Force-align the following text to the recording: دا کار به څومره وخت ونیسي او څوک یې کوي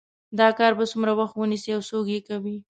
دا 0.39 0.47
کار 0.59 0.71
به 0.77 0.85
څومره 0.91 1.11
وخت 1.19 1.35
ونیسي 1.35 1.69
او 1.75 1.81
څوک 1.89 2.05
یې 2.13 2.19
کوي 2.27 2.57